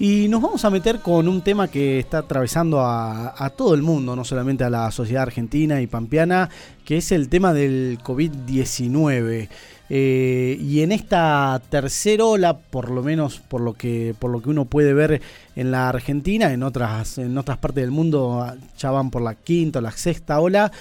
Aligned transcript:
Y 0.00 0.28
nos 0.28 0.40
vamos 0.40 0.64
a 0.64 0.70
meter 0.70 1.00
con 1.00 1.28
un 1.28 1.42
tema 1.42 1.68
que 1.68 1.98
está 1.98 2.20
atravesando 2.20 2.80
a, 2.80 3.52
todo 3.54 3.74
el 3.74 3.82
mundo, 3.82 4.16
no 4.16 4.24
solamente 4.24 4.64
a 4.64 4.70
la 4.70 4.90
sociedad 4.90 5.24
argentina 5.24 5.82
y 5.82 5.86
pampeana, 5.86 6.48
que 6.86 6.96
es 6.96 7.12
el 7.12 7.28
tema 7.28 7.52
del 7.52 7.98
COVID-19. 8.02 9.48
Eh, 9.90 10.56
y 10.58 10.80
en 10.80 10.92
esta 10.92 11.60
tercera 11.68 12.24
ola, 12.24 12.56
por 12.56 12.90
lo 12.90 13.02
menos 13.02 13.40
por 13.40 13.60
lo 13.60 13.74
que 13.74 14.14
por 14.18 14.30
lo 14.30 14.40
que 14.40 14.48
uno 14.48 14.64
puede 14.64 14.94
ver 14.94 15.20
en 15.54 15.70
la 15.70 15.90
Argentina, 15.90 16.50
en 16.50 16.62
otras 16.62 17.18
en 17.18 17.36
otras 17.36 17.58
partes 17.58 17.82
del 17.82 17.90
mundo 17.90 18.54
ya 18.78 18.92
van 18.92 19.10
por 19.10 19.20
la 19.20 19.34
quinta 19.34 19.80
o 19.80 19.82
la 19.82 19.90
sexta 19.90 20.40
ola. 20.40 20.72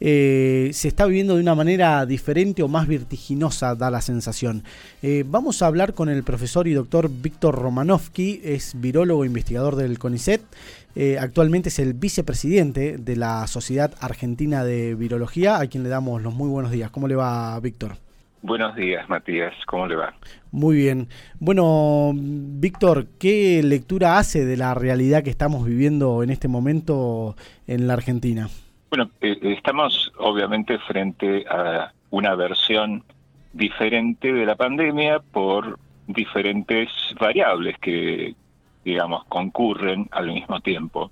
Eh, 0.00 0.70
se 0.72 0.88
está 0.88 1.06
viviendo 1.06 1.36
de 1.36 1.42
una 1.42 1.54
manera 1.54 2.04
diferente 2.06 2.62
o 2.62 2.68
más 2.68 2.86
vertiginosa, 2.86 3.74
da 3.74 3.90
la 3.90 4.00
sensación. 4.00 4.64
Eh, 5.02 5.24
vamos 5.26 5.62
a 5.62 5.66
hablar 5.66 5.94
con 5.94 6.08
el 6.08 6.22
profesor 6.24 6.68
y 6.68 6.72
doctor 6.72 7.10
Víctor 7.10 7.54
Romanovsky, 7.54 8.40
es 8.44 8.78
virólogo 8.80 9.24
e 9.24 9.26
investigador 9.26 9.76
del 9.76 9.98
CONICET. 9.98 10.42
actualmente 11.18 11.70
es 11.70 11.78
el 11.78 11.94
vicepresidente 11.94 12.98
de 12.98 13.16
la 13.16 13.46
Sociedad 13.46 13.92
Argentina 14.00 14.64
de 14.64 14.94
Virología, 14.94 15.58
a 15.58 15.66
quien 15.66 15.82
le 15.82 15.88
damos 15.88 16.22
los 16.22 16.34
muy 16.34 16.48
buenos 16.48 16.70
días. 16.70 16.90
¿Cómo 16.90 17.08
le 17.08 17.16
va, 17.16 17.58
Víctor? 17.60 17.96
Buenos 18.44 18.76
días, 18.76 19.08
Matías. 19.08 19.54
¿Cómo 19.66 19.86
le 19.86 19.96
va? 19.96 20.12
Muy 20.52 20.76
bien. 20.76 21.08
Bueno, 21.40 22.12
Víctor, 22.14 23.06
¿qué 23.18 23.62
lectura 23.64 24.18
hace 24.18 24.44
de 24.44 24.58
la 24.58 24.74
realidad 24.74 25.22
que 25.22 25.30
estamos 25.30 25.64
viviendo 25.64 26.22
en 26.22 26.28
este 26.28 26.46
momento 26.46 27.36
en 27.66 27.86
la 27.86 27.94
Argentina? 27.94 28.50
Bueno, 28.96 29.10
eh, 29.22 29.36
estamos 29.42 30.12
obviamente 30.18 30.78
frente 30.78 31.44
a 31.50 31.92
una 32.10 32.36
versión 32.36 33.02
diferente 33.52 34.32
de 34.32 34.46
la 34.46 34.54
pandemia 34.54 35.18
por 35.18 35.80
diferentes 36.06 36.88
variables 37.18 37.76
que, 37.80 38.36
digamos, 38.84 39.24
concurren 39.24 40.08
al 40.12 40.28
mismo 40.28 40.60
tiempo. 40.60 41.10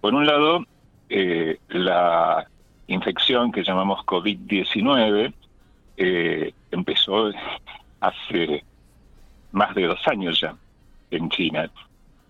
Por 0.00 0.14
un 0.14 0.24
lado, 0.24 0.64
eh, 1.10 1.58
la 1.68 2.46
infección 2.86 3.52
que 3.52 3.62
llamamos 3.62 4.00
COVID-19, 4.06 5.34
eh, 5.98 6.54
empezó 6.70 7.30
hace 8.00 8.64
más 9.50 9.74
de 9.74 9.82
dos 9.82 10.00
años 10.08 10.40
ya 10.40 10.56
en 11.10 11.28
China. 11.28 11.70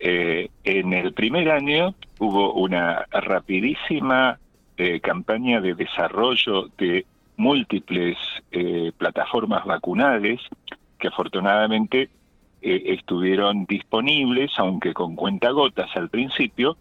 Eh, 0.00 0.50
en 0.64 0.92
el 0.92 1.12
primer 1.12 1.52
año 1.52 1.94
hubo 2.18 2.54
una 2.54 3.06
rapidísima 3.12 4.40
eh, 4.82 5.00
campaña 5.00 5.60
de 5.60 5.74
desarrollo 5.74 6.68
de 6.78 7.06
múltiples 7.36 8.16
plataformas 8.98 9.64
vacunales 9.64 10.40
que 10.98 11.08
afortunadamente 11.08 12.10
estuvieron 12.60 13.64
disponibles, 13.64 14.52
aunque 14.58 14.92
con 14.92 15.16
cuentagotas 15.16 15.88
al 15.96 16.10
principio, 16.10 16.76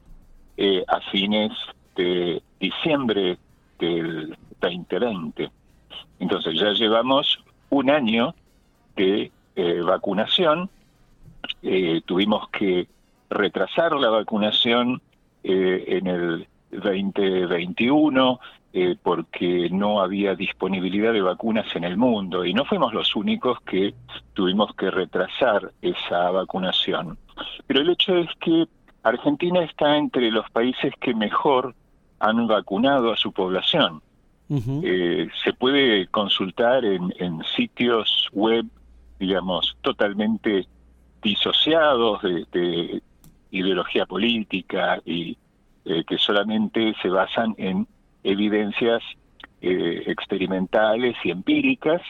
a 0.88 1.00
fines 1.10 1.52
de 1.96 2.44
diciembre 2.60 3.38
del 3.80 4.38
2020. 4.60 5.50
Entonces 6.20 6.60
ya 6.60 6.72
llevamos 6.74 7.44
un 7.70 7.90
año 7.90 8.36
de 8.96 9.32
eh, 9.56 9.82
vacunación, 9.82 10.70
eh, 11.64 12.02
tuvimos 12.06 12.48
que 12.50 12.88
retrasar 13.30 13.94
la 13.94 14.10
vacunación 14.10 15.02
eh, 15.44 15.86
en 15.88 16.08
el 16.08 16.48
2021 16.72 18.40
porque 19.04 19.70
no 19.70 20.00
había 20.00 20.34
disponibilidad 20.36 21.12
de 21.12 21.22
vacunas 21.22 21.66
en 21.76 21.84
el 21.84 21.98
mundo 21.98 22.46
y 22.46 22.54
no 22.54 22.64
fuimos 22.64 22.94
los 22.94 23.16
únicos 23.18 23.60
que 23.62 23.94
tuvimos 24.34 24.74
que 24.76 24.90
retrasar 24.90 25.74
esa 25.82 26.32
vacunación. 26.32 27.18
Pero 27.68 27.82
el 27.82 27.90
hecho 27.90 28.16
es 28.16 28.30
que 28.40 28.68
Argentina 29.04 29.64
está 29.64 29.98
entre 29.98 30.32
los 30.32 30.50
países 30.52 30.94
que 31.00 31.14
mejor 31.14 31.76
han 32.20 32.48
vacunado 32.48 33.12
a 33.12 33.18
su 33.18 33.32
población. 33.32 34.02
Eh, 34.84 35.30
se 35.46 35.54
puede 35.54 36.08
consultar 36.08 36.84
en, 36.84 37.42
sitios 37.56 38.28
web, 38.34 38.66
digamos, 39.18 39.78
totalmente 39.82 40.68
disociados 41.24 42.22
de, 42.22 43.02
ideología 43.52 44.06
política 44.06 45.02
y 45.06 45.38
eh, 45.86 46.04
que 46.06 46.18
solamente 46.18 46.94
se 47.02 47.10
basan 47.10 47.56
en 47.58 47.88
evidencias 48.24 49.02
eh, 49.62 50.04
experimentales 50.08 51.16
y 51.24 51.32
empíricas 51.32 52.02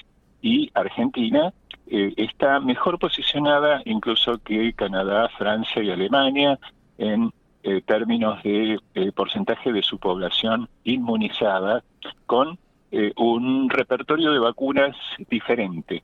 y 0.42 0.72
Argentina 0.74 1.54
está 1.94 2.62
mejor 2.62 3.00
posicionada 3.00 3.82
incluso 3.84 4.38
que 4.38 4.72
Canadá, 4.72 5.28
Francia 5.38 5.84
y 5.84 5.92
Alemania 5.92 6.58
en 6.98 7.34
eh, 7.64 7.82
términos 7.86 8.42
de 8.42 8.80
eh, 8.96 9.12
porcentaje 9.12 9.72
de 9.72 9.84
su 9.84 10.00
población 10.00 10.68
inmunizada 10.84 11.84
con 12.26 12.58
eh, 12.92 13.14
un 13.18 13.70
repertorio 13.70 14.32
de 14.32 14.40
vacunas 14.40 14.96
diferente, 15.30 16.02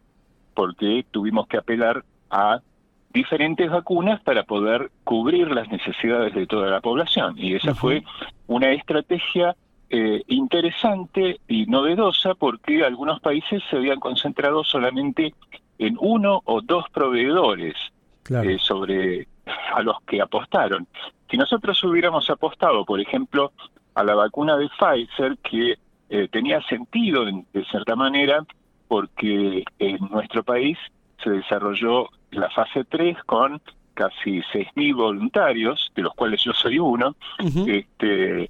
porque 0.53 1.03
tuvimos 1.09 1.47
que 1.47 1.57
apelar 1.57 2.05
a 2.29 2.61
diferentes 3.13 3.69
vacunas 3.69 4.21
para 4.21 4.43
poder 4.43 4.91
cubrir 5.03 5.49
las 5.51 5.69
necesidades 5.69 6.33
de 6.33 6.47
toda 6.47 6.69
la 6.69 6.81
población. 6.81 7.35
Y 7.37 7.55
esa 7.55 7.73
fue 7.73 8.03
una 8.47 8.71
estrategia 8.71 9.55
interesante 10.27 11.39
y 11.47 11.65
novedosa 11.65 12.35
porque 12.35 12.83
algunos 12.83 13.21
países 13.21 13.63
se 13.69 13.77
habían 13.77 14.01
concentrado 14.01 14.65
solamente 14.65 15.33
en 15.79 15.97
uno 16.01 16.41
o 16.43 16.61
dos 16.61 16.83
proveedores 16.91 17.75
sobre 18.59 19.27
a 19.73 19.81
los 19.81 19.97
que 20.01 20.21
apostaron. 20.21 20.87
Si 21.29 21.37
nosotros 21.37 21.81
hubiéramos 21.83 22.29
apostado, 22.29 22.85
por 22.85 22.99
ejemplo, 22.99 23.51
a 23.95 24.03
la 24.03 24.15
vacuna 24.15 24.57
de 24.57 24.69
Pfizer, 24.69 25.37
que 25.39 25.75
eh, 26.09 26.27
tenía 26.31 26.61
sentido 26.63 27.25
de 27.25 27.65
cierta 27.65 27.95
manera, 27.95 28.45
porque 28.87 29.63
en 29.79 29.97
nuestro 30.09 30.43
país 30.43 30.77
se 31.23 31.29
desarrolló 31.29 32.07
la 32.31 32.49
fase 32.49 32.83
3 32.85 33.17
con 33.25 33.61
casi 33.93 34.41
6.000 34.53 34.95
voluntarios, 34.95 35.91
de 35.95 36.03
los 36.03 36.13
cuales 36.13 36.41
yo 36.43 36.53
soy 36.53 36.77
uno, 36.77 37.15
este, 37.65 38.49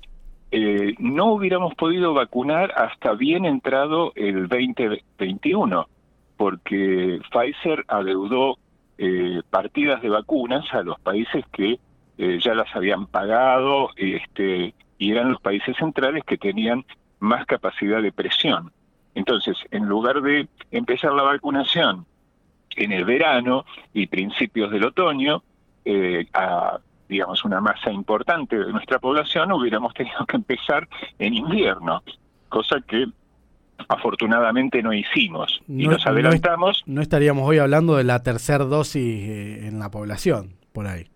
eh, 0.52 0.96
no 1.00 1.34
hubiéramos 1.34 1.74
podido 1.76 2.14
vacunar 2.14 2.74
hasta 2.76 3.14
bien 3.14 3.46
entrado 3.46 4.12
el 4.16 4.50
2021, 4.50 5.88
porque 6.36 7.20
Pfizer 7.32 7.86
adeudó 7.88 8.58
eh, 8.98 9.42
partidas 9.50 10.02
de 10.02 10.10
vacunas 10.10 10.66
a 10.74 10.82
los 10.84 11.00
países 11.00 11.46
que 11.52 11.80
eh, 12.18 12.40
ya 12.44 12.54
las 12.54 12.76
habían 12.76 13.06
pagado 13.06 13.92
este, 13.96 14.74
y 14.98 15.12
eran 15.12 15.32
los 15.32 15.42
países 15.42 15.78
centrales 15.78 16.24
que 16.26 16.38
tenían 16.38 16.84
más 17.20 17.46
capacidad 17.46 18.02
de 18.02 18.12
presión. 18.12 18.72
Entonces, 19.16 19.58
en 19.72 19.86
lugar 19.86 20.22
de 20.22 20.48
empezar 20.72 21.14
la 21.14 21.24
vacunación 21.24 22.06
en 22.78 22.92
el 22.92 23.04
verano 23.04 23.66
y 23.94 24.08
principios 24.08 24.72
del 24.72 24.86
otoño, 24.86 25.44
eh, 25.84 26.28
a 26.34 26.80
digamos 27.10 27.46
una 27.46 27.62
masa 27.62 27.92
importante 27.92 28.58
de 28.58 28.72
nuestra 28.72 29.00
población, 29.00 29.52
hubiéramos 29.52 29.94
tenido 29.94 30.26
que 30.26 30.36
empezar 30.36 30.88
en 31.20 31.34
invierno, 31.34 32.04
cosa 32.50 32.82
que 32.86 33.06
afortunadamente 33.88 34.82
no 34.82 34.92
hicimos 34.94 35.62
y 35.68 35.88
nos 35.88 36.06
adelantamos. 36.06 36.84
No, 36.86 37.02
estaríamos 37.02 37.48
hoy 37.48 37.60
hablando 37.60 37.96
de 37.96 38.04
la 38.04 38.24
tercera 38.24 38.66
dosis 38.66 39.30
eh, 39.30 39.68
en 39.68 39.80
la 39.80 39.90
población, 39.90 40.56
por 40.74 40.88
ahí. 40.88 41.08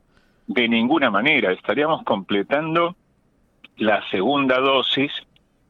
De 0.47 0.67
ninguna 0.67 1.09
manera, 1.09 1.51
estaríamos 1.51 2.03
completando 2.03 2.95
la 3.77 4.07
segunda 4.09 4.59
dosis, 4.59 5.11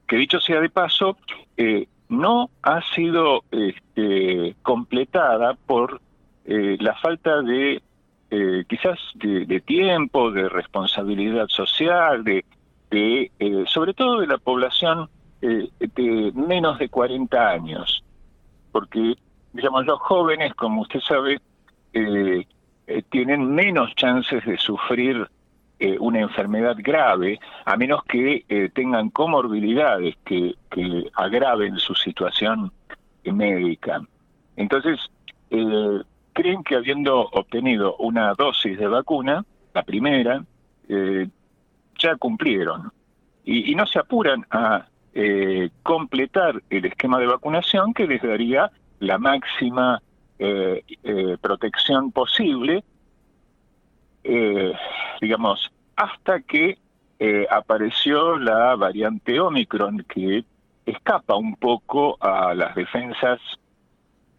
que 0.07 0.17
dicho 0.17 0.39
sea 0.39 0.59
de 0.59 0.69
paso, 0.69 1.17
eh, 1.57 1.87
no 2.09 2.49
ha 2.61 2.81
sido 2.93 3.43
este, 3.51 4.55
por 5.65 6.01
eh, 6.45 6.77
la 6.79 6.95
falta 6.95 7.41
de 7.41 7.81
quizás 8.69 8.97
de, 9.15 9.59
tiempo, 9.59 10.31
de 10.31 10.47
responsabilidad 10.47 11.47
social, 11.49 12.23
de, 12.23 12.45
de 12.89 13.29
sobre 13.67 13.93
todo 13.93 14.21
de 14.21 14.27
la 14.27 14.37
población 14.37 15.09
eh, 15.43 15.71
de 15.79 16.31
menos 16.35 16.77
de 16.77 16.87
40 16.87 17.49
años, 17.49 18.03
porque, 18.71 19.15
digamos, 19.53 19.87
los 19.87 19.99
jóvenes, 19.99 20.53
como 20.53 20.83
usted 20.83 20.99
sabe, 20.99 21.39
eh, 21.93 22.45
eh, 22.85 23.03
tienen 23.09 23.51
menos 23.51 23.95
chances 23.95 24.45
de 24.45 24.57
sufrir 24.57 25.27
una 25.99 26.19
enfermedad 26.19 26.75
grave, 26.77 27.39
a 27.65 27.75
menos 27.75 28.03
que 28.03 28.45
tengan 28.75 29.09
comorbilidades 29.09 30.15
que, 30.23 30.53
agraven 31.15 31.79
su 31.79 31.95
situación 31.95 32.71
médica. 33.23 33.99
Entonces, 34.55 34.99
creen 36.33 36.63
que 36.63 36.75
habiendo 36.75 37.19
obtenido 37.19 37.95
una 37.97 38.33
dosis 38.33 38.77
de 38.77 38.87
vacuna, 38.87 39.45
la 39.73 39.83
primera, 39.83 40.43
ya 40.87 42.15
cumplieron. 42.17 42.91
Y, 43.43 43.73
no 43.75 43.85
se 43.85 43.99
apuran 43.99 44.45
a 44.51 44.87
eh, 45.13 45.69
completar 45.83 46.61
el 46.69 46.85
esquema 46.85 47.19
de 47.19 47.27
vacunación 47.27 47.93
que 47.93 48.07
les 48.07 48.21
daría 48.21 48.71
la 48.99 49.17
máxima 49.17 50.01
eh, 50.39 50.83
eh, 51.03 51.37
protección 51.41 52.11
posible 52.11 52.83
digamos, 55.21 55.71
hasta 55.95 56.41
que 56.41 56.77
eh, 57.19 57.47
apareció 57.49 58.37
la 58.37 58.75
variante 58.75 59.39
Omicron 59.39 60.03
que 60.09 60.43
escapa 60.85 61.35
un 61.35 61.55
poco 61.55 62.17
a 62.19 62.55
las 62.55 62.75
defensas 62.75 63.39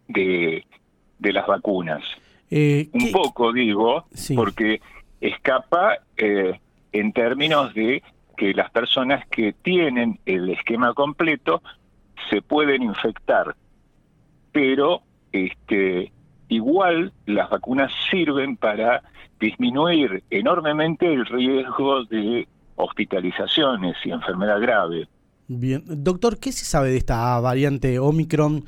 de, 0.07 0.65
de 1.19 1.33
las 1.33 1.47
vacunas. 1.47 2.03
Eh, 2.49 2.89
un 2.93 2.99
¿qué- 3.05 3.11
poco, 3.11 3.51
digo, 3.53 4.05
Sí. 4.13 4.35
porque 4.35 4.81
escapa 5.21 5.97
eh, 6.17 6.59
en 6.91 7.13
términos 7.13 7.73
de 7.73 8.03
que 8.37 8.53
las 8.53 8.69
personas 8.71 9.25
que 9.27 9.53
tienen 9.53 10.19
el 10.25 10.49
esquema 10.49 10.93
completo 10.93 11.61
se 12.29 12.41
pueden 12.41 12.83
infectar, 12.83 13.55
pero 14.51 15.01
este, 15.31 16.11
igual 16.49 17.11
las 17.25 17.49
vacunas 17.49 17.91
sirven 18.11 18.57
para 18.57 19.01
disminuir 19.39 20.23
enormemente 20.29 21.11
el 21.11 21.25
riesgo 21.25 22.05
de 22.05 22.47
hospitalizaciones 22.75 23.95
y 24.05 24.11
enfermedad 24.11 24.59
grave. 24.61 25.07
Bien, 25.47 25.83
doctor, 25.87 26.39
¿qué 26.39 26.51
se 26.51 26.65
sabe 26.65 26.89
de 26.91 26.97
esta 26.97 27.39
variante 27.39 27.99
Omicron 27.99 28.63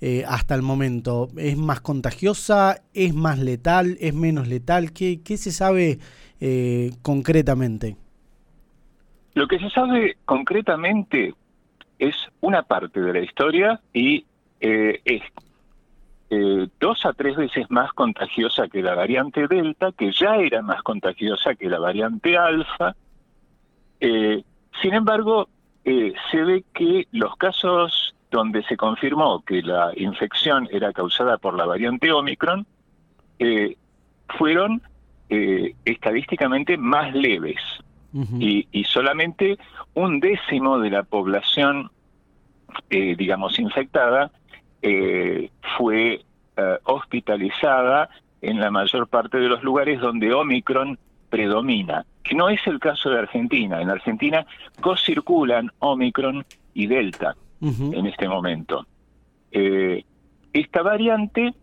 eh, 0.00 0.24
hasta 0.26 0.54
el 0.54 0.62
momento? 0.62 1.28
¿Es 1.36 1.56
más 1.56 1.80
contagiosa? 1.80 2.82
¿Es 2.94 3.14
más 3.14 3.38
letal? 3.38 3.96
¿Es 4.00 4.14
menos 4.14 4.48
letal? 4.48 4.92
¿Qué, 4.92 5.22
qué 5.22 5.36
se 5.36 5.52
sabe 5.52 5.98
eh, 6.40 6.92
concretamente? 7.02 7.96
Lo 9.34 9.46
que 9.48 9.58
se 9.58 9.68
sabe 9.70 10.16
concretamente 10.24 11.34
es 11.98 12.14
una 12.40 12.62
parte 12.62 13.00
de 13.00 13.12
la 13.12 13.20
historia 13.20 13.80
y 13.92 14.24
eh, 14.60 15.00
es 15.04 15.22
eh, 16.30 16.68
dos 16.80 17.04
a 17.04 17.12
tres 17.12 17.36
veces 17.36 17.70
más 17.70 17.92
contagiosa 17.92 18.68
que 18.68 18.82
la 18.82 18.94
variante 18.94 19.46
Delta, 19.46 19.92
que 19.92 20.12
ya 20.12 20.36
era 20.36 20.62
más 20.62 20.82
contagiosa 20.82 21.54
que 21.54 21.68
la 21.68 21.78
variante 21.78 22.36
Alfa. 22.36 22.96
Eh, 24.00 24.42
sin 24.82 24.94
embargo, 24.94 25.48
se 25.84 26.42
ve 26.42 26.64
que 26.74 27.06
los 27.12 27.36
casos 27.36 28.05
donde 28.30 28.62
se 28.64 28.76
confirmó 28.76 29.42
que 29.44 29.62
la 29.62 29.92
infección 29.96 30.68
era 30.70 30.92
causada 30.92 31.38
por 31.38 31.56
la 31.56 31.66
variante 31.66 32.12
Omicron 32.12 32.66
eh, 33.38 33.76
fueron 34.38 34.82
eh, 35.28 35.74
estadísticamente 35.84 36.76
más 36.76 37.14
leves. 37.14 37.60
Y, 38.38 38.66
y 38.72 38.84
solamente 38.84 39.58
un 39.92 40.20
décimo 40.20 40.78
de 40.78 40.88
la 40.88 41.02
población, 41.02 41.90
eh, 42.88 43.14
digamos, 43.14 43.58
infectada 43.58 44.30
fue 45.76 46.24
hospitalizada 46.84 48.08
en 48.40 48.58
la 48.58 48.70
mayor 48.70 49.06
parte 49.06 49.36
de 49.36 49.48
los 49.48 49.62
lugares 49.62 50.00
donde 50.00 50.32
Omicron 50.32 50.98
predomina, 51.28 52.06
que 52.22 52.34
no 52.34 52.48
es 52.48 52.66
el 52.66 52.78
caso 52.78 53.10
de 53.10 53.18
Argentina. 53.18 53.82
En 53.82 53.90
Argentina 53.90 54.46
co-circulan 54.80 55.70
Omicron 55.80 56.46
y 56.72 56.86
Delta 56.86 57.36
En 57.60 58.06
este 58.06 58.28
momento. 58.28 58.86
Eh, 59.50 60.04
esta 60.52 60.82
variante, 60.82 61.54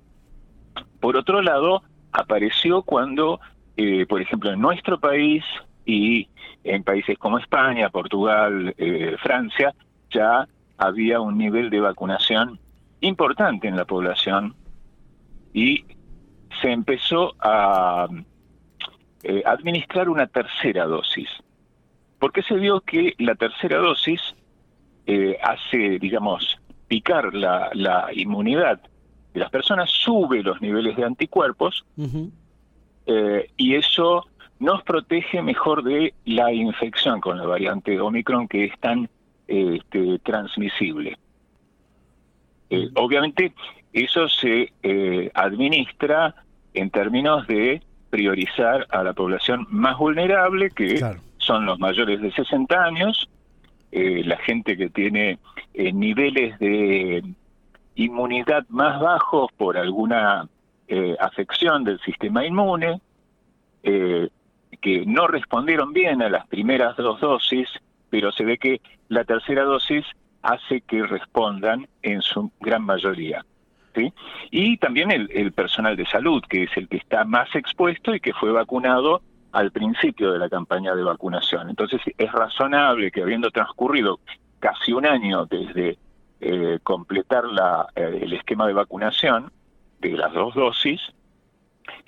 por 0.99 1.17
otro 1.17 1.41
lado, 1.41 1.83
apareció 2.11 2.81
cuando, 2.83 3.39
eh, 3.77 4.05
por 4.07 4.21
ejemplo, 4.21 4.51
en 4.51 4.61
nuestro 4.61 4.99
país 4.99 5.43
y 5.85 6.27
en 6.63 6.83
países 6.83 7.17
como 7.17 7.37
España, 7.37 7.89
Portugal, 7.89 8.73
eh, 8.77 9.15
Francia, 9.21 9.73
ya 10.09 10.47
había 10.77 11.19
un 11.19 11.37
nivel 11.37 11.69
de 11.69 11.79
vacunación 11.79 12.59
importante 13.01 13.67
en 13.67 13.75
la 13.75 13.85
población 13.85 14.55
y 15.53 15.85
se 16.61 16.71
empezó 16.71 17.35
a 17.39 18.07
eh, 19.23 19.43
administrar 19.45 20.09
una 20.09 20.27
tercera 20.27 20.85
dosis. 20.85 21.29
Porque 22.19 22.41
se 22.43 22.55
vio 22.55 22.81
que 22.81 23.15
la 23.17 23.35
tercera 23.35 23.77
dosis 23.79 24.21
eh, 25.05 25.37
hace, 25.43 25.99
digamos, 25.99 26.57
picar 26.87 27.33
la, 27.33 27.69
la 27.73 28.09
inmunidad 28.13 28.79
de 29.33 29.39
las 29.39 29.49
personas, 29.49 29.89
sube 29.89 30.43
los 30.43 30.61
niveles 30.61 30.95
de 30.95 31.03
anticuerpos 31.05 31.85
eh, 33.05 33.49
y 33.57 33.75
eso 33.75 34.25
nos 34.59 34.83
protege 34.83 35.41
mejor 35.41 35.83
de 35.83 36.13
la 36.25 36.53
infección 36.53 37.19
con 37.19 37.37
la 37.37 37.45
variante 37.45 37.99
Omicron 37.99 38.47
que 38.47 38.65
es 38.65 38.79
tan 38.79 39.09
eh, 39.47 39.79
este, 39.79 40.19
transmisible. 40.19 41.17
Eh, 42.69 42.89
obviamente 42.95 43.53
eso 43.91 44.27
se 44.29 44.71
administra 45.33 46.35
en 46.73 46.89
términos 46.89 47.45
de 47.47 47.81
priorizar 48.09 48.87
a 48.91 49.03
la 49.03 49.13
población 49.13 49.65
más 49.69 49.97
vulnerable, 49.97 50.69
que 50.69 50.95
Claro. 50.95 51.19
son 51.37 51.65
los 51.65 51.79
mayores 51.79 52.21
de 52.21 52.31
60 52.31 52.83
años, 52.83 53.27
eh, 53.95 54.23
la 54.25 54.37
gente 54.37 54.75
que 54.75 54.89
tiene 54.89 55.37
eh, 55.75 55.93
niveles 55.93 56.57
de 56.57 57.23
inmunidad 57.93 58.65
más 58.69 58.99
bajos 58.99 59.51
por 59.55 59.77
alguna 59.77 60.47
eh, 60.87 61.15
afección 61.19 61.83
del 61.83 61.99
sistema 61.99 62.43
inmune, 62.43 62.99
eh, 63.83 64.29
que 64.81 65.05
no 65.05 65.27
respondieron 65.27 65.93
bien 65.93 66.23
a 66.23 66.29
las 66.29 66.47
primeras 66.47 66.97
dos 66.97 67.21
dosis, 67.21 67.69
pero 68.09 68.31
se 68.31 68.43
ve 68.43 68.57
que 68.57 68.81
la 69.09 69.25
tercera 69.25 69.63
dosis 69.63 70.05
hace 70.41 70.81
que 70.81 71.05
respondan 71.05 71.87
en 72.01 72.23
su 72.23 72.51
gran 72.61 72.83
mayoría. 72.83 73.45
Y 74.49 74.77
también 74.77 75.11
el, 75.11 75.29
el 75.31 75.51
personal 75.51 75.95
de 75.95 76.07
salud, 76.07 76.41
que 76.49 76.63
es 76.63 76.75
el 76.77 76.87
que 76.87 76.97
está 76.97 77.25
más 77.25 77.53
expuesto 77.53 78.15
y 78.15 78.19
que 78.19 78.33
fue 78.33 78.51
vacunado 78.51 79.21
al 79.53 79.71
principio 79.71 80.33
de 80.33 80.39
la 80.39 80.49
campaña 80.49 80.93
de 80.95 81.03
vacunación. 81.03 81.69
Entonces 81.69 82.01
es 82.17 82.31
razonable 82.31 83.11
que 83.11 83.21
habiendo 83.21 83.49
transcurrido 83.51 84.19
casi 84.59 84.93
un 84.93 85.05
año 85.05 85.45
desde 85.45 85.97
eh, 86.41 86.79
completar 86.83 87.45
la, 87.45 87.87
eh, 87.95 88.19
el 88.23 88.33
esquema 88.33 88.67
de 88.67 88.73
vacunación 88.73 89.51
de 89.99 90.11
las 90.11 90.33
dos 90.33 90.53
dosis, 90.55 90.99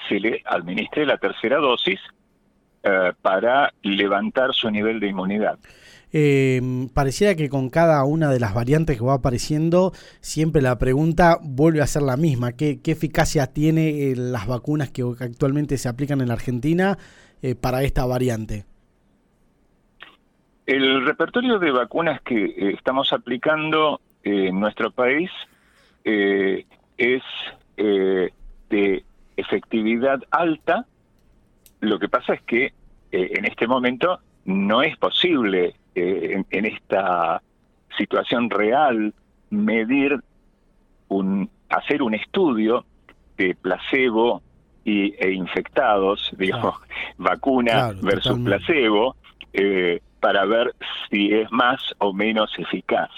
se 0.09 0.19
le 0.19 0.41
administre 0.45 1.05
la 1.05 1.17
tercera 1.17 1.57
dosis 1.57 1.99
eh, 2.83 3.13
para 3.21 3.73
levantar 3.81 4.53
su 4.53 4.69
nivel 4.69 4.99
de 4.99 5.07
inmunidad. 5.07 5.57
Eh, 6.17 6.87
pareciera 6.93 7.35
que 7.35 7.49
con 7.49 7.69
cada 7.69 8.03
una 8.05 8.29
de 8.29 8.39
las 8.39 8.53
variantes 8.53 8.97
que 8.97 9.03
va 9.03 9.15
apareciendo, 9.15 9.91
siempre 10.21 10.61
la 10.61 10.77
pregunta 10.77 11.37
vuelve 11.41 11.81
a 11.81 11.87
ser 11.87 12.03
la 12.03 12.15
misma. 12.15 12.53
¿Qué, 12.53 12.79
qué 12.81 12.91
eficacia 12.91 13.47
tiene 13.47 14.11
eh, 14.11 14.15
las 14.15 14.47
vacunas 14.47 14.91
que 14.91 15.01
actualmente 15.01 15.77
se 15.77 15.89
aplican 15.89 16.21
en 16.21 16.29
la 16.29 16.35
Argentina 16.35 16.97
eh, 17.45 17.53
para 17.53 17.83
esta 17.83 18.03
variante? 18.07 18.65
El 20.65 21.05
repertorio 21.05 21.59
de 21.59 21.69
vacunas 21.69 22.19
que 22.21 22.43
eh, 22.43 22.73
estamos 22.73 23.13
aplicando 23.13 24.01
eh, 24.23 24.47
en 24.47 24.59
nuestro 24.59 24.89
país 24.89 25.29
es 26.03 27.23
de 27.77 29.03
efectividad 29.37 30.21
alta. 30.31 30.85
Lo 31.81 31.99
que 31.99 32.09
pasa 32.09 32.33
es 32.33 32.41
que 32.43 32.73
en 33.11 33.45
este 33.45 33.67
momento 33.67 34.19
no 34.45 34.81
es 34.81 34.95
posible 34.97 35.75
en, 35.95 36.45
en 36.49 36.65
esta 36.65 37.41
situación 37.97 38.51
real 38.51 39.13
medir 39.49 40.19
un 41.07 41.49
hacer 41.69 42.03
un 42.03 42.13
estudio 42.13 42.85
de 43.37 43.55
placebo 43.55 44.43
y, 44.85 45.13
e 45.19 45.31
infectados, 45.31 46.31
digamos, 46.37 46.75
vacuna 47.17 47.71
Claro, 47.71 47.97
versus 48.01 48.23
totalmente. 48.23 48.57
placebo, 48.65 49.15
eh, 49.51 49.99
para 50.21 50.45
ver 50.45 50.73
si 51.09 51.33
es 51.33 51.51
más 51.51 51.81
o 51.97 52.13
menos 52.13 52.51
eficaz. 52.57 53.09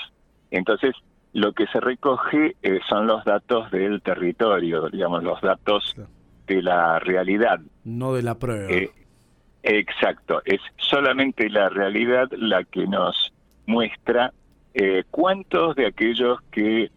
Entonces, 0.50 0.96
lo 1.34 1.52
que 1.54 1.68
se 1.68 1.80
recoge 1.80 2.56
eh, 2.64 2.80
son 2.90 3.06
los 3.06 3.24
datos 3.26 3.70
del 3.70 4.02
territorio, 4.02 4.90
digamos, 4.90 5.24
los 5.24 5.40
datos 5.42 5.94
Claro. 5.94 6.10
de 6.48 6.62
la 6.64 7.00
realidad. 7.00 7.60
No 7.84 8.14
de 8.14 8.24
la 8.24 8.36
prueba. 8.36 8.70
Eh, 8.72 8.90
exacto, 9.64 10.42
es 10.46 10.62
solamente 10.78 11.50
la 11.50 11.70
realidad 11.70 12.30
la 12.38 12.64
que 12.64 12.88
nos 12.88 13.34
muestra 13.66 14.32
eh, 14.74 15.04
cuántos 15.12 15.76
de 15.76 15.88
aquellos 15.88 16.40
que 16.52 16.90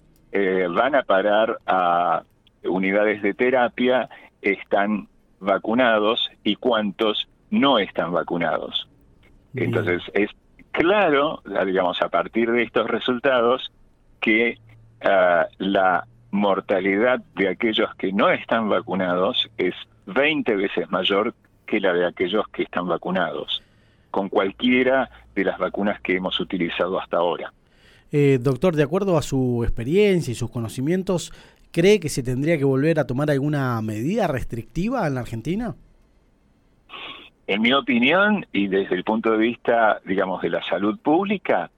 van 0.73 0.95
a 0.95 1.03
parar 1.03 1.59
a 1.67 2.23
unidades 2.63 3.21
de 3.21 3.35
terapia 3.35 4.09
están 4.43 5.09
vacunados 5.41 6.31
y 6.45 6.57
cuántos 6.57 7.29
no 7.51 7.79
están 7.79 8.13
vacunados. 8.13 8.89
Bien. 9.53 9.69
Entonces 9.69 10.03
es 10.15 10.31
claro, 10.73 11.43
digamos, 11.67 12.01
a 12.03 12.09
partir 12.09 12.51
de 12.51 12.63
estos 12.63 12.87
resultados, 12.89 13.73
que 14.21 14.59
ah, 15.03 15.47
la 15.59 16.07
mortalidad 16.31 17.21
de 17.35 17.49
aquellos 17.49 17.95
que 17.97 18.13
no 18.13 18.31
están 18.31 18.69
vacunados 18.69 19.51
es 19.59 19.75
20 20.07 20.57
veces 20.57 20.91
mayor 20.91 21.35
que 21.67 21.81
la 21.81 21.93
de 21.93 22.07
aquellos 22.07 22.47
que 22.49 22.63
están 22.65 22.87
vacunados, 22.87 23.63
con 24.11 24.29
cualquiera 24.29 25.11
de 25.35 25.45
las 25.45 25.59
vacunas 25.59 26.01
que 26.01 26.17
hemos 26.17 26.39
utilizado 26.41 27.01
hasta 27.01 27.19
ahora. 27.19 27.53
Eh, 28.13 28.39
doctor, 28.41 28.75
de 28.75 28.83
acuerdo 28.83 29.17
a 29.17 29.23
su 29.23 29.63
experiencia 29.63 30.33
y 30.33 30.35
sus 30.35 30.51
conocimientos, 30.51 31.33
¿cree 31.73 32.01
que 32.01 32.09
se 32.09 32.23
tendría 32.23 32.59
que 32.59 32.65
volver 32.65 32.99
a 32.99 33.07
tomar 33.07 33.31
alguna 33.31 33.81
medida 33.83 34.27
restrictiva 34.27 35.07
en 35.07 35.15
la 35.15 35.21
Argentina? 35.21 35.75
En 37.47 37.63
mi 37.63 37.73
opinión, 37.73 38.47
y 38.53 38.69
desde 38.69 38.95
el 38.95 39.05
punto 39.05 39.33
de 39.33 39.39
vista, 39.39 40.01
digamos, 40.05 40.41
de 40.43 40.51
la 40.51 40.63
salud 40.63 40.99
pública, 41.01 41.71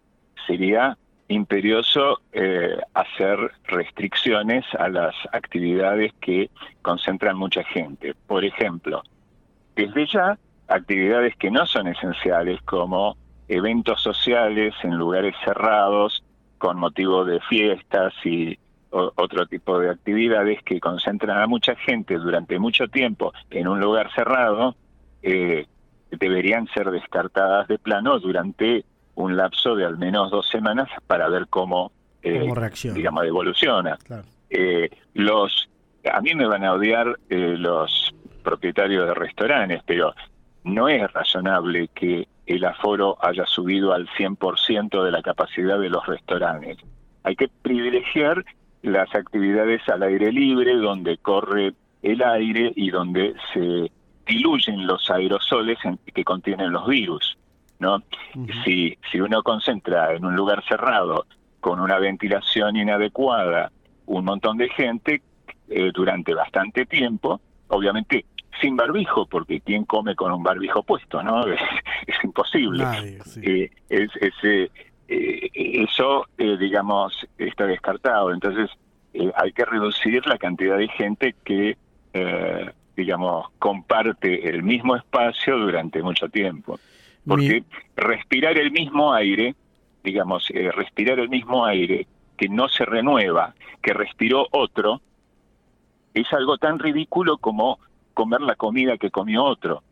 sería 0.47 0.99
imperioso 1.29 2.21
eh, 2.33 2.77
hacer 2.95 3.39
restricciones 3.65 4.65
a 4.79 4.89
las 4.89 5.15
actividades 5.33 6.13
que 6.21 6.51
concentran 6.83 7.37
mucha 7.37 7.65
gente. 7.65 8.15
Por 8.27 8.45
ejemplo, 8.45 9.03
desde 9.75 10.07
ya, 10.07 10.39
actividades 10.69 11.35
que 11.37 11.51
no 11.51 11.67
son 11.67 11.89
esenciales 11.89 12.61
como 12.63 13.17
eventos 13.49 14.03
sociales 14.03 14.75
en 14.83 14.97
lugares 14.97 15.35
cerrados 15.45 16.23
con 16.59 16.79
motivo 16.79 17.25
de 17.25 17.41
fiestas 17.41 18.13
y 18.25 18.59
otro 18.93 19.47
tipo 19.47 19.79
de 19.79 19.91
actividades 19.91 20.63
que 20.63 20.79
concentran 20.79 21.39
a 21.39 21.47
mucha 21.47 21.75
gente 21.77 22.15
durante 22.17 22.59
mucho 22.59 22.89
tiempo 22.89 23.33
en 23.51 23.67
un 23.67 23.81
lugar 23.81 24.13
cerrado, 24.15 24.77
eh, 25.23 25.67
deberían 26.11 26.67
ser 26.69 26.91
descartadas 26.91 27.69
de 27.69 27.79
plano 27.79 28.19
durante 28.19 28.85
un 29.15 29.37
lapso 29.37 29.75
de 29.75 29.85
al 29.85 29.99
menos 29.99 30.31
dos 30.31 30.49
semanas 30.49 30.89
para 31.07 31.29
ver 31.29 31.47
cómo, 31.49 31.93
eh, 32.23 32.51
digamos, 32.95 33.25
evoluciona. 33.25 33.99
Eh, 34.51 34.91
los, 35.15 35.69
a 36.11 36.21
mí 36.21 36.35
me 36.35 36.47
van 36.47 36.65
a 36.65 36.75
odiar 36.75 37.19
eh, 37.29 37.55
los 37.59 38.15
propietarios 38.43 39.07
de 39.07 39.15
restaurantes, 39.15 39.83
pero 39.87 40.15
no 40.65 40.89
es 40.89 41.11
razonable 41.13 41.89
que 41.95 42.29
el 42.47 42.65
aforo 42.65 43.17
haya 43.21 43.47
subido 43.47 43.93
al 43.93 44.09
100% 44.09 45.05
de 45.05 45.11
la 45.11 45.23
capacidad 45.23 45.79
de 45.79 45.89
los 45.89 46.05
restaurantes. 46.07 46.79
Hay 47.23 47.37
que 47.37 47.49
privilegiar 47.49 48.45
las 48.83 49.15
actividades 49.15 49.89
al 49.89 50.03
aire 50.03 50.33
libre, 50.33 50.77
donde 50.77 51.19
corre 51.19 51.73
el 52.03 52.23
aire 52.23 52.73
y 52.75 52.91
donde 52.91 53.35
se 53.53 53.91
diluyen 54.27 54.87
los 54.87 55.11
aerosoles 55.11 55.79
que 56.13 56.25
contienen 56.25 56.73
los 56.73 56.87
virus. 56.87 57.37
¿no? 57.79 58.01
si, 58.65 58.97
si 59.11 59.21
uno 59.21 59.43
concentra 59.43 60.15
en 60.15 60.25
un 60.25 60.37
lugar 60.37 60.63
cerrado 60.69 61.27
con 61.59 61.81
una 61.81 61.99
ventilación 61.99 62.77
inadecuada 62.77 63.73
un 64.07 64.25
montón 64.25 64.59
de 64.59 64.69
gente 64.69 65.23
eh, 65.69 65.91
durante 65.93 66.35
bastante 66.35 66.87
tiempo, 66.87 67.41
obviamente 67.69 68.25
sin 68.61 68.77
barbijo, 68.77 69.27
porque 69.27 69.61
¿quién 69.61 69.85
come 69.85 70.15
con 70.15 70.33
un 70.33 70.43
barbijo 70.43 70.83
puesto? 70.83 71.23
no 71.23 71.45
Es, 72.07 72.17
imposible. 72.23 72.85
Eh, 73.43 73.71
es, 73.89 74.11
eh, 74.43 74.71
eso, 75.09 76.27
digamos, 76.37 77.27
está 77.49 77.67
descartado. 77.67 78.33
Entonces, 78.33 78.71
hay 79.37 79.53
que 79.53 79.65
reducir 79.65 80.27
la 80.27 80.39
cantidad 80.39 80.79
de 80.79 80.89
gente 80.89 81.35
que, 81.45 81.77
digamos, 82.97 83.47
comparte 83.59 84.49
el 84.49 84.63
mismo 84.63 84.97
espacio 84.97 85.59
durante 85.59 86.03
mucho 86.03 86.29
tiempo. 86.29 86.79
Porque 87.27 87.65
respirar 87.97 88.59
el 88.59 88.73
mismo 88.73 89.13
aire, 89.13 89.55
digamos, 90.03 90.51
eh, 90.51 90.71
respirar 90.73 91.21
el 91.21 91.29
mismo 91.29 91.65
aire 91.65 92.07
que 92.37 92.49
no 92.49 92.69
se 92.69 92.85
renueva, 92.85 93.55
que 93.81 93.93
respiró 93.93 94.49
otro, 94.51 95.01
es 96.15 96.31
algo 96.33 96.59
tan 96.59 96.79
ridículo 96.79 97.39
como 97.39 97.79
comer 98.15 98.41
la 98.41 98.57
comida 98.57 98.99
que 98.99 99.11
comió 99.11 99.45
otro. 99.45 99.83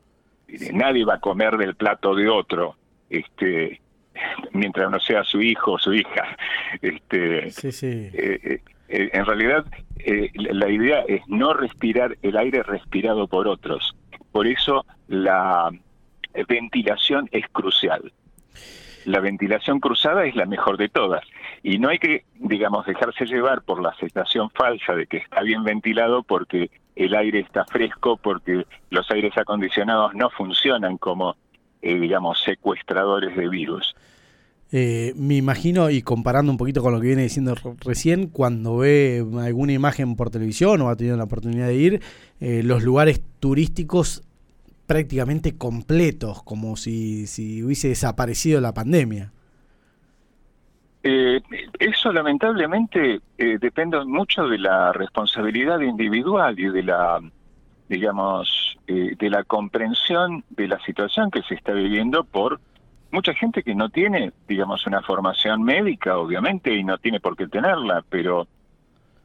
Nadie 0.73 1.05
va 1.05 1.15
a 1.15 1.21
comer 1.21 1.57
del 1.57 1.77
plato 1.77 2.15
de 2.15 2.29
otro, 2.29 2.75
este, 3.09 3.81
mientras 4.53 4.91
no 4.91 5.01
sea 5.01 5.25
su 5.25 5.41
hijo 5.41 5.73
o 5.73 5.79
su 5.79 5.95
hija. 5.95 6.37
Este, 6.81 7.51
sí, 7.51 7.73
sí. 7.73 8.11
Eh, 8.13 8.61
eh, 8.89 9.11
en 9.13 9.25
realidad, 9.25 9.65
la 10.35 10.69
idea 10.69 11.05
es 11.07 11.23
no 11.29 11.55
respirar 11.55 12.17
el 12.23 12.37
aire 12.37 12.63
respirado 12.63 13.29
por 13.29 13.47
otros. 13.47 13.95
Por 14.33 14.47
eso 14.47 14.85
la 15.09 15.71
eh, 16.35 16.45
ventilación 16.49 17.29
es 17.33 17.47
crucial. 17.49 18.13
La 19.05 19.21
ventilación 19.21 19.81
cruzada 19.81 20.27
es 20.27 20.37
la 20.37 20.47
mejor 20.47 20.77
de 20.77 20.89
todas. 20.89 21.25
Y 21.63 21.79
no 21.79 21.89
hay 21.89 21.99
que, 21.99 22.25
digamos, 22.35 22.87
dejarse 22.87 23.27
llevar 23.27 23.63
por 23.63 23.83
la 23.83 23.91
aceptación 23.91 24.51
falsa 24.51 24.95
de 24.95 25.07
que 25.07 25.19
está 25.19 25.43
bien 25.43 25.65
ventilado 25.65 26.23
porque 26.23 26.71
el 26.97 27.15
aire 27.15 27.41
está 27.41 27.65
fresco, 27.65 28.19
porque 28.19 28.67
los 28.91 29.11
aires 29.11 29.37
acondicionados 29.37 30.15
no 30.15 30.31
funcionan 30.31 30.99
como, 30.99 31.37
eh, 31.83 31.95
digamos, 31.99 32.43
secuestradores 32.45 33.37
de 33.37 33.49
virus. 33.49 33.95
Eh, 34.73 35.13
me 35.17 35.37
imagino, 35.37 35.91
y 35.91 36.03
comparando 36.03 36.53
un 36.53 36.59
poquito 36.59 36.83
con 36.83 36.93
lo 36.93 37.01
que 37.01 37.09
viene 37.09 37.23
diciendo 37.23 37.55
recién, 37.85 38.29
cuando 38.29 38.79
ve 38.79 39.25
alguna 39.41 39.73
imagen 39.73 40.15
por 40.15 40.31
televisión 40.31 40.81
o 40.83 40.89
ha 40.89 40.97
tenido 40.97 41.17
la 41.17 41.25
oportunidad 41.25 41.67
de 41.67 41.75
ir, 41.75 42.03
los 42.41 42.85
lugares 42.85 43.21
turísticos 43.41 44.23
prácticamente 44.91 45.57
completos, 45.57 46.43
como 46.43 46.77
si, 46.77 47.29
si 47.29 47.63
hubiese 47.63 47.89
desaparecido 47.89 48.61
la 48.61 48.75
pandemia. 48.75 49.33
Eh, 51.03 51.41
eso 51.79 52.13
lamentablemente 52.13 53.21
eh, 53.39 53.59
depende 53.59 54.05
mucho 54.05 54.49
de 54.49 54.59
la 54.59 54.93
responsabilidad 54.93 55.81
individual 55.81 56.59
y 56.59 56.69
de 56.69 56.83
la, 56.83 57.21
digamos, 57.89 58.60
eh, 58.91 59.17
de 59.19 59.31
la 59.31 59.45
comprensión 59.45 60.45
de 60.51 60.69
la 60.69 60.79
situación 60.81 61.31
que 61.31 61.43
se 61.43 61.55
está 61.55 61.73
viviendo 61.73 62.25
por 62.25 62.61
mucha 63.11 63.35
gente 63.35 63.63
que 63.63 63.75
no 63.75 63.89
tiene, 63.89 64.33
digamos, 64.49 64.87
una 64.87 65.03
formación 65.03 65.63
médica, 65.63 66.19
obviamente, 66.19 66.75
y 66.75 66.85
no 66.85 66.99
tiene 66.99 67.21
por 67.21 67.37
qué 67.37 67.47
tenerla, 67.49 68.05
pero 68.09 68.47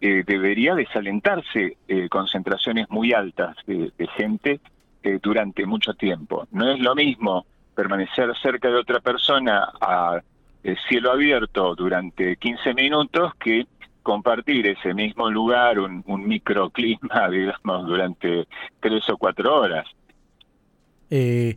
debería 0.01 0.75
desalentarse 0.75 1.77
concentraciones 2.10 2.88
muy 2.91 3.13
altas 3.13 3.55
de 3.65 4.07
gente 4.15 4.60
eh, 5.05 5.19
durante 5.22 5.67
mucho 5.67 5.93
tiempo. 5.93 6.48
No 6.50 6.67
es 6.72 6.79
lo 6.79 6.95
mismo 6.95 7.45
permanecer 7.75 8.36
cerca 8.41 8.69
de 8.69 8.77
otra 8.77 9.00
persona 9.01 9.69
a 9.79 10.19
eh, 10.63 10.75
cielo 10.89 11.12
abierto 11.12 11.75
durante 11.75 12.38
15 12.38 12.74
minutos 12.74 13.36
que 13.36 13.67
compartir 14.05 14.67
ese 14.67 14.93
mismo 14.93 15.29
lugar, 15.31 15.79
un, 15.79 16.03
microclima, 16.27 17.27
digamos, 17.31 17.88
durante 17.88 18.47
tres 18.79 19.09
o 19.09 19.17
cuatro 19.17 19.62
horas. 19.62 19.85
Eh, 21.09 21.55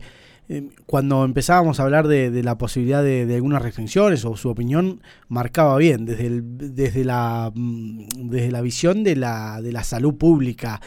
cuando 0.87 1.23
empezábamos 1.23 1.79
a 1.79 1.83
hablar 1.83 2.07
de, 2.07 2.43
la 2.43 2.57
posibilidad 2.57 3.03
de, 3.03 3.33
algunas 3.35 3.61
restricciones 3.61 4.25
o 4.25 4.35
su 4.35 4.49
opinión 4.49 5.01
marcaba 5.27 5.77
bien 5.77 6.05
desde, 6.05 6.41
desde, 6.41 7.05
la, 7.05 7.51
mm, 7.53 8.29
desde 8.31 8.51
la 8.51 8.61
visión 8.61 9.03
de 9.03 9.15
la, 9.15 9.61
de 9.61 9.71
la 9.71 9.83
salud 9.83 10.17
pública. 10.17 10.81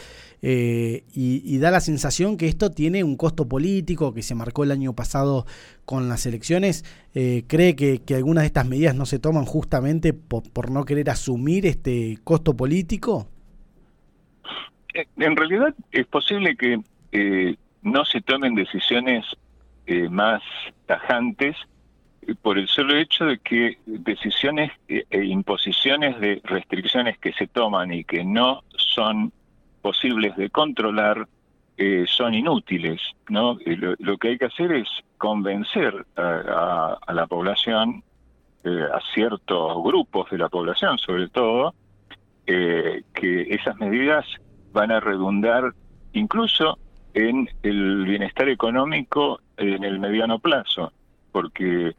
Eh, 0.45 1.05
y, 1.13 1.57
da 1.59 1.71
la 1.71 1.79
sensación 1.79 2.35
que 2.35 2.47
esto 2.47 2.69
tiene 2.69 3.05
un 3.05 3.15
costo 3.15 3.47
político 3.47 4.13
que 4.13 4.21
se 4.21 4.35
marcó 4.35 4.65
el 4.65 4.71
año 4.71 4.93
pasado 4.93 5.45
con 5.85 6.09
las 6.09 6.25
elecciones. 6.25 6.83
Eh, 7.15 7.45
¿Cree 7.47 7.77
que, 7.77 8.01
algunas 8.13 8.41
de 8.41 8.47
estas 8.47 8.67
medidas 8.67 8.93
no 8.93 9.05
se 9.05 9.19
toman 9.19 9.45
justamente 9.45 10.11
por, 10.11 10.69
no 10.69 10.83
querer 10.83 11.09
asumir 11.09 11.65
este 11.65 12.17
costo 12.25 12.57
político? 12.57 13.29
Eh, 14.93 15.05
en 15.15 15.37
realidad 15.37 15.73
es 15.93 16.05
posible 16.07 16.57
que 16.57 16.77
no 17.83 18.03
se 18.03 18.19
tomen 18.19 18.55
decisiones 18.55 19.25
más 20.09 20.41
tajantes 20.87 21.55
por 22.41 22.57
el 22.57 22.67
solo 22.67 22.97
hecho 22.97 23.25
de 23.25 23.37
que 23.37 23.77
decisiones 23.85 24.71
e 24.87 25.23
imposiciones 25.23 26.19
de 26.19 26.41
restricciones 26.43 27.17
que 27.19 27.31
se 27.33 27.47
toman 27.47 27.93
y 27.93 28.03
que 28.03 28.23
no 28.23 28.63
son 28.75 29.31
posibles 29.83 30.35
de 30.37 30.49
controlar 30.49 31.27
eh, 31.77 32.05
son 32.07 32.33
inútiles, 32.33 33.01
¿no? 33.29 33.57
Lo, 33.99 34.17
que 34.17 34.29
hay 34.29 34.37
que 34.37 34.45
hacer 34.45 34.71
es 34.71 34.87
convencer 35.17 36.05
a, 36.15 36.97
la 37.13 37.27
población, 37.27 38.01
eh, 38.63 38.87
a 38.91 38.99
ciertos 39.13 39.83
grupos 39.83 40.29
de 40.31 40.37
la 40.37 40.49
población 40.49 40.97
sobre 40.97 41.27
todo, 41.27 41.75
eh, 42.47 43.03
que 43.13 43.41
esas 43.53 43.75
medidas 43.77 44.25
van 44.71 44.91
a 44.91 44.99
redundar 44.99 45.73
incluso 46.13 46.77
en 47.13 47.49
el 47.61 48.05
bienestar 48.05 48.47
económico 48.49 49.41
en 49.57 49.83
el 49.83 49.99
mediano 49.99 50.39
plazo, 50.39 50.93
porque 51.31 51.93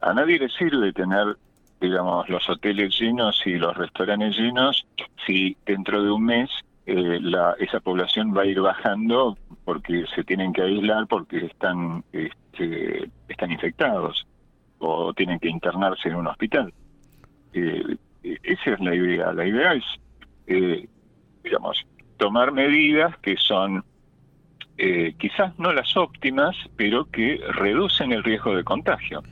a 0.00 0.12
nadie 0.12 0.38
le 0.38 0.48
sirve 0.50 0.92
tener 0.92 1.36
digamos, 1.80 2.28
los 2.28 2.48
hoteles 2.48 2.96
llenos 2.98 3.42
y 3.44 3.54
los 3.54 3.76
restaurantes 3.76 4.36
llenos 4.36 4.86
si 5.26 5.56
dentro 5.66 6.02
de 6.02 6.10
un 6.12 6.24
mes 6.24 6.48
eh, 6.84 7.20
la, 7.20 7.54
esa 7.60 7.78
población 7.78 8.36
va 8.36 8.42
a 8.42 8.46
ir 8.46 8.60
bajando 8.60 9.38
porque 9.64 10.04
se 10.12 10.24
tienen 10.24 10.52
que 10.52 10.62
aislar 10.62 11.06
porque 11.06 11.46
están 11.46 12.02
este, 12.12 13.08
están 13.28 13.52
infectados 13.52 14.26
o 14.78 15.14
tienen 15.14 15.38
que 15.38 15.48
internarse 15.48 16.08
en 16.08 16.16
un 16.16 16.26
hospital. 16.26 16.72
Eh, 17.52 17.96
esa 18.42 18.72
es 18.72 18.80
la 18.80 18.96
idea. 18.96 19.32
La 19.32 19.46
idea 19.46 19.74
es, 19.74 19.84
eh, 20.48 20.88
digamos, 21.44 21.86
tomar 22.16 22.50
medidas 22.52 23.16
que 23.18 23.36
son 23.36 23.84
quizás 25.18 25.56
no 25.60 25.72
las 25.72 25.96
óptimas, 25.96 26.56
pero 26.74 27.04
que 27.04 27.40
reducen 27.52 28.10
el 28.10 28.24
riesgo 28.24 28.56
de 28.56 28.64
contagio. 28.64 29.22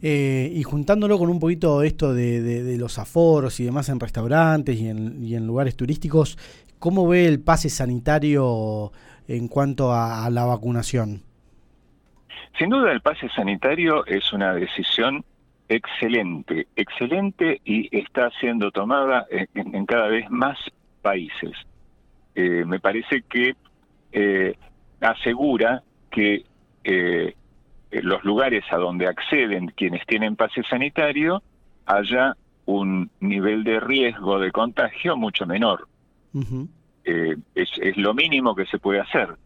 y 0.00 0.62
juntándolo 0.62 1.18
con 1.18 1.28
un 1.28 1.40
poquito 1.40 1.82
esto 1.82 2.14
de, 2.14 2.76
los 2.78 2.96
aforos 3.00 3.58
y 3.58 3.64
demás 3.64 3.88
en 3.88 3.98
restaurantes 3.98 4.80
y 4.80 4.88
en, 4.88 5.24
y 5.24 5.34
en 5.34 5.44
lugares 5.44 5.76
turísticos, 5.76 6.38
¿Cómo 6.78 7.08
ve 7.08 7.26
el 7.26 7.40
pase 7.40 7.70
sanitario 7.70 8.92
en 9.28 9.48
cuanto 9.48 9.92
a, 9.92 10.28
la 10.30 10.44
vacunación? 10.44 11.22
sin 12.58 12.70
duda 12.70 12.90
el 12.90 13.02
pase 13.02 13.28
sanitario 13.28 14.06
es 14.06 14.32
una 14.32 14.54
decisión 14.54 15.24
excelente, 15.68 16.66
excelente 16.76 17.60
y 17.64 17.94
está 17.96 18.30
siendo 18.40 18.70
tomada 18.70 19.26
en, 19.30 19.84
cada 19.86 20.08
vez 20.08 20.30
más 20.30 20.58
países. 21.02 21.52
Eh, 22.34 22.64
me 22.66 22.80
parece 22.80 23.22
que 23.22 23.56
eh, 24.12 24.54
asegura 25.00 25.82
que 26.10 26.44
eh, 26.84 27.34
los 27.90 28.24
lugares 28.24 28.64
a 28.70 28.76
donde 28.76 29.06
acceden 29.06 29.68
quienes 29.68 30.06
tienen 30.06 30.36
pase 30.36 30.62
sanitario 30.62 31.42
haya 31.86 32.36
un 32.66 33.10
nivel 33.20 33.64
de 33.64 33.80
riesgo 33.80 34.38
de 34.38 34.50
contagio 34.50 35.16
mucho 35.16 35.46
menor. 35.46 35.88
Es, 37.04 37.70
es 37.80 37.96
lo 37.96 38.14
mínimo 38.14 38.54
que 38.54 38.66
se 38.66 38.78
puede 38.78 39.00
hacer. 39.00 39.36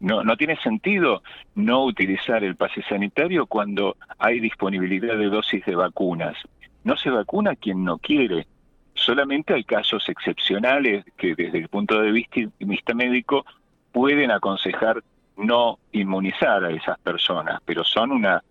No, 0.00 0.24
no 0.24 0.36
tiene 0.36 0.56
sentido 0.56 1.22
no 1.54 1.84
utilizar 1.84 2.42
el 2.42 2.56
pase 2.56 2.82
sanitario 2.82 3.46
cuando 3.46 3.96
hay 4.18 4.40
disponibilidad 4.40 5.16
de 5.16 5.26
dosis 5.26 5.64
de 5.66 5.74
vacunas. 5.74 6.36
No 6.84 6.96
se 6.96 7.10
vacuna 7.10 7.54
quien 7.56 7.84
no 7.84 7.98
quiere. 7.98 8.46
Solamente 8.94 9.52
hay 9.52 9.64
casos 9.64 10.08
excepcionales 10.08 11.04
que 11.16 11.34
desde 11.34 11.58
el 11.58 11.68
punto 11.68 12.00
de 12.00 12.12
vista 12.12 12.94
médico 12.94 13.44
pueden 13.92 14.30
aconsejar 14.30 15.02
no 15.36 15.78
inmunizar 15.92 16.64
a 16.64 16.70
esas 16.70 16.98
personas, 17.00 17.60
pero 17.64 17.84
son 17.84 18.12
una 18.12 18.42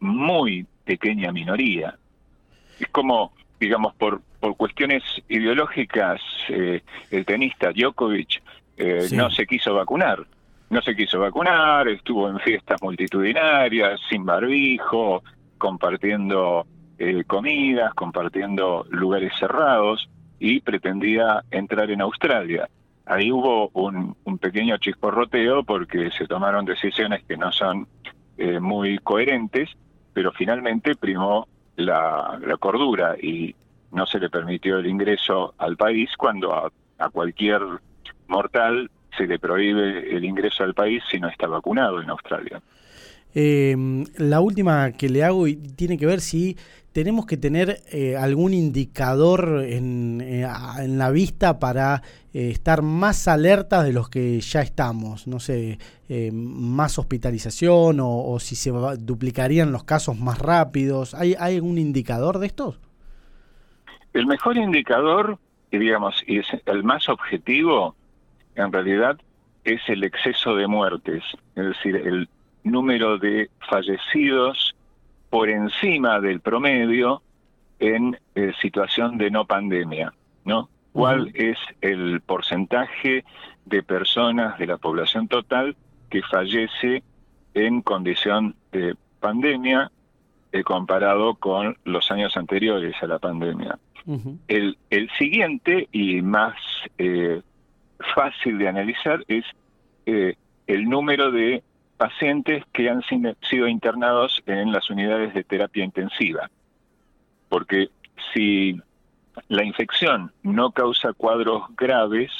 muy 0.00 0.66
pequeña 0.84 1.32
minoría. 1.32 1.96
Es 2.78 2.88
como, 2.88 3.32
digamos, 3.58 3.94
por, 3.94 4.20
por 4.40 4.56
cuestiones 4.56 5.02
ideológicas, 5.28 6.20
eh, 6.48 6.82
el 7.10 7.24
tenista 7.24 7.72
Djokovic 7.72 8.42
eh, 8.76 9.08
no 9.12 9.30
se 9.30 9.46
quiso 9.46 9.74
vacunar 9.74 10.24
no 10.70 10.82
se 10.82 10.94
quiso 10.94 11.20
vacunar, 11.20 11.88
estuvo 11.88 12.28
en 12.28 12.38
fiestas 12.40 12.80
multitudinarias, 12.82 14.00
sin 14.08 14.24
barbijo, 14.24 15.22
compartiendo 15.56 16.66
eh, 16.98 17.24
comidas, 17.26 17.94
compartiendo 17.94 18.86
lugares 18.90 19.32
cerrados 19.38 20.08
y 20.38 20.60
pretendía 20.60 21.42
entrar 21.50 21.90
en 21.90 22.02
Australia. 22.02 22.68
Ahí 23.06 23.32
hubo 23.32 23.70
un, 23.72 24.14
pequeño 24.38 24.76
chisporroteo 24.76 25.64
porque 25.64 26.10
se 26.10 26.26
tomaron 26.26 26.64
decisiones 26.64 27.24
que 27.24 27.36
no 27.36 27.50
son 27.50 27.88
eh, 28.36 28.60
muy 28.60 28.98
coherentes, 28.98 29.70
pero 30.12 30.30
finalmente 30.32 30.94
primó 30.94 31.48
la, 31.78 32.38
cordura 32.60 33.16
y 33.20 33.54
no 33.92 34.06
se 34.06 34.18
le 34.18 34.28
permitió 34.28 34.78
el 34.78 34.86
ingreso 34.86 35.54
al 35.58 35.76
país 35.76 36.10
cuando 36.16 36.54
a 36.54 37.10
cualquier 37.10 37.62
mortal 38.26 38.90
se 39.16 39.26
le 39.26 39.38
prohíbe 39.38 40.14
el 40.14 40.24
ingreso 40.24 40.64
al 40.64 40.74
país 40.74 41.02
si 41.10 41.18
no 41.18 41.28
está 41.28 41.46
vacunado 41.46 42.00
en 42.00 42.10
Australia. 42.10 42.60
Eh, 43.40 43.76
la 44.16 44.40
última 44.40 44.90
que 44.90 45.08
le 45.08 45.22
hago 45.22 45.44
tiene 45.76 45.96
que 45.96 46.06
ver 46.06 46.20
si 46.20 46.56
tenemos 46.90 47.24
que 47.24 47.36
tener 47.36 47.82
eh, 47.92 48.16
algún 48.16 48.52
indicador 48.52 49.62
en, 49.64 50.20
eh, 50.20 50.44
en, 50.80 50.98
la 50.98 51.12
vista 51.12 51.60
para 51.60 52.02
estar 52.32 52.82
más 52.82 53.28
alertas 53.28 53.84
de 53.84 53.92
los 53.92 54.08
que 54.10 54.40
ya 54.40 54.60
estamos. 54.60 55.28
No 55.28 55.38
sé, 55.38 55.78
más 56.32 56.98
hospitalización 56.98 58.00
o, 58.00 58.24
o, 58.24 58.40
si 58.40 58.56
se 58.56 58.72
duplicarían 58.98 59.70
los 59.70 59.84
casos 59.84 60.18
más 60.18 60.40
rápidos. 60.40 61.14
¿Hay, 61.14 61.36
¿Hay 61.38 61.54
algún 61.54 61.78
indicador 61.78 62.40
de 62.40 62.48
estos? 62.48 62.80
El 64.14 64.26
mejor 64.26 64.56
indicador, 64.56 65.38
digamos, 65.70 66.24
y 66.26 66.38
es 66.38 66.46
el 66.66 66.82
más 66.82 67.08
objetivo, 67.08 67.94
en 68.56 68.72
realidad 68.72 69.16
es 69.62 69.80
el 69.88 70.02
exceso 70.02 70.56
de 70.56 70.66
muertes, 70.66 71.22
es 71.54 71.64
decir, 71.64 71.94
el 71.94 72.28
número 72.64 73.18
de 73.18 73.50
fallecidos 73.68 74.74
por 75.30 75.48
encima 75.48 76.20
del 76.20 76.40
promedio 76.40 77.22
en 77.78 78.18
eh, 78.34 78.52
situación 78.60 79.18
de 79.18 79.30
no 79.30 79.44
pandemia, 79.44 80.12
¿no? 80.44 80.68
¿Cuál 80.92 81.30
es 81.34 81.58
el 81.80 82.20
porcentaje 82.22 83.24
de 83.66 83.82
personas 83.82 84.58
de 84.58 84.66
la 84.66 84.78
población 84.78 85.28
total 85.28 85.76
que 86.10 86.22
fallece 86.22 87.02
en 87.54 87.82
condición 87.82 88.56
de 88.72 88.96
pandemia 89.20 89.90
eh, 90.50 90.62
comparado 90.64 91.34
con 91.34 91.76
los 91.84 92.10
años 92.10 92.36
anteriores 92.36 92.94
a 93.02 93.06
la 93.06 93.18
pandemia? 93.18 93.78
el, 94.48 94.78
el, 94.88 95.10
siguiente 95.18 95.86
y 95.92 96.22
más 96.22 96.56
eh, 96.96 97.42
fácil 98.14 98.56
de 98.56 98.68
analizar 98.68 99.22
es 99.28 99.44
eh, 100.06 100.34
el 100.66 100.88
número 100.88 101.30
de 101.30 101.62
pacientes 101.98 102.64
que 102.72 102.88
han 102.88 103.02
sido 103.02 103.68
internados 103.68 104.42
en 104.46 104.72
las 104.72 104.88
unidades 104.88 105.34
de 105.34 105.44
terapia 105.44 105.84
intensiva. 105.84 106.50
Porque 107.50 107.88
si 108.32 108.80
la 109.48 109.64
infección 109.64 110.32
no 110.42 110.72
causa 110.72 111.12
cuadros 111.12 111.64
graves, 111.76 112.30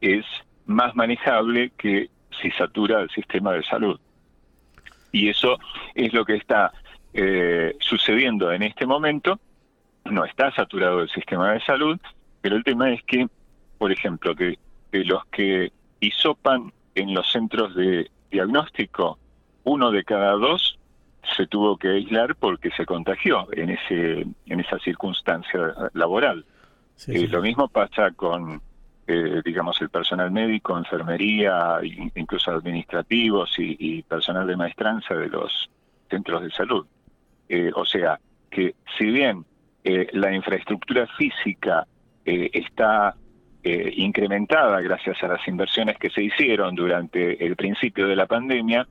es 0.00 0.24
más 0.66 0.94
manejable 0.96 1.70
que 1.76 2.10
si 2.40 2.50
satura 2.50 3.00
el 3.00 3.10
sistema 3.10 3.52
de 3.52 3.62
salud. 3.62 4.00
Y 5.12 5.28
eso 5.28 5.58
es 5.94 6.12
lo 6.12 6.24
que 6.24 6.34
está 6.34 6.72
eh, 7.14 7.76
sucediendo 7.78 8.50
en 8.52 8.62
este 8.62 8.86
momento. 8.86 9.38
No 10.04 10.24
está 10.24 10.52
saturado 10.52 11.02
el 11.02 11.08
sistema 11.10 11.52
de 11.52 11.60
salud, 11.60 11.98
pero 12.40 12.56
el 12.56 12.64
tema 12.64 12.92
es 12.92 13.02
que 13.04 13.28
por 13.78 13.92
ejemplo, 13.92 14.34
que 14.34 14.58
de 14.92 15.04
los 15.04 15.24
que 15.26 15.72
hisopan 16.00 16.72
en 16.94 17.14
los 17.14 17.30
centros 17.30 17.74
de 17.74 18.10
diagnóstico, 18.30 19.18
uno 19.64 19.90
de 19.90 20.04
cada 20.04 20.32
dos 20.32 20.78
se 21.36 21.46
tuvo 21.46 21.76
que 21.76 21.88
aislar 21.88 22.36
porque 22.36 22.70
se 22.70 22.86
contagió 22.86 23.48
en 23.52 23.70
ese 23.70 24.26
en 24.46 24.60
esa 24.60 24.78
circunstancia 24.78 25.74
laboral. 25.92 26.44
Eh, 27.08 27.28
lo 27.28 27.42
mismo 27.42 27.68
pasa 27.68 28.10
con, 28.12 28.60
eh, 29.06 29.42
digamos, 29.44 29.80
el 29.82 29.90
personal 29.90 30.30
médico, 30.30 30.78
enfermería, 30.78 31.78
incluso 32.14 32.50
administrativos 32.52 33.50
y, 33.58 34.02
personal 34.02 34.46
de 34.46 34.56
maestranza 34.56 35.14
de 35.14 35.28
los 35.28 35.70
centros 36.08 36.42
de 36.42 36.50
salud. 36.50 36.86
Eh, 37.48 37.70
o 37.74 37.84
sea, 37.84 38.18
que 38.50 38.74
si 38.96 39.04
bien 39.04 39.44
la 39.84 40.34
infraestructura 40.34 41.06
física 41.06 41.86
está 42.24 43.14
eh, 43.68 43.92
incrementada 43.96 44.80
gracias 44.80 45.20
a 45.24 45.26
las 45.26 45.48
inversiones 45.48 45.98
que 45.98 46.08
se 46.08 46.22
hicieron 46.22 46.76
durante 46.76 47.44
el 47.44 47.56
principio 47.56 48.06
de 48.06 48.14
la 48.14 48.26
pandemia, 48.26 48.86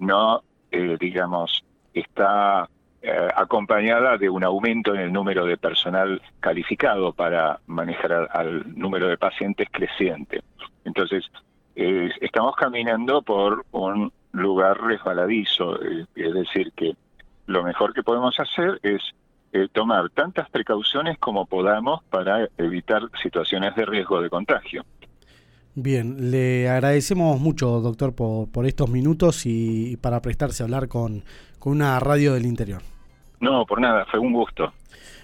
no, 0.00 0.42
eh, 0.70 0.98
digamos, 1.00 1.64
está 1.94 2.68
eh, 3.00 3.28
acompañada 3.34 4.18
de 4.18 4.28
un 4.28 4.44
aumento 4.44 4.94
en 4.94 5.00
el 5.00 5.14
número 5.14 5.46
de 5.46 5.56
personal 5.56 6.20
calificado 6.40 7.14
para 7.14 7.58
manejar 7.68 8.28
al, 8.30 8.78
número 8.78 9.08
de 9.08 9.16
pacientes 9.16 9.66
creciente. 9.72 10.42
Entonces, 10.84 11.24
estamos 11.74 12.54
caminando 12.54 13.22
por 13.22 13.64
un 13.70 14.12
lugar 14.32 14.78
resbaladizo, 14.78 15.80
es 15.80 16.34
decir, 16.34 16.70
que 16.76 16.94
lo 17.46 17.62
mejor 17.62 17.94
que 17.94 18.02
podemos 18.02 18.38
hacer 18.38 18.78
es 18.82 19.00
eh, 19.52 19.68
tomar 19.72 20.10
tantas 20.10 20.48
precauciones 20.50 21.18
como 21.18 21.46
podamos 21.46 22.02
para 22.10 22.48
evitar 22.58 23.02
situaciones 23.22 23.74
de 23.76 23.86
riesgo 23.86 24.20
de 24.20 24.30
contagio. 24.30 24.84
Bien, 25.74 26.30
le 26.30 26.68
agradecemos 26.68 27.40
mucho, 27.40 27.80
doctor, 27.80 28.14
por, 28.14 28.50
por 28.50 28.66
estos 28.66 28.90
minutos 28.90 29.46
y, 29.46 29.96
para 29.98 30.20
prestarse 30.20 30.62
a 30.62 30.66
hablar 30.66 30.88
con, 30.88 31.22
con 31.58 31.72
una 31.72 32.00
radio 32.00 32.34
del 32.34 32.46
interior. 32.46 32.82
No, 33.40 33.64
por 33.64 33.80
nada, 33.80 34.04
fue 34.10 34.18
un 34.18 34.32
gusto. 34.32 34.72